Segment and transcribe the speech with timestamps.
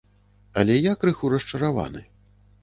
[0.61, 2.03] Але я крыху расчараваны.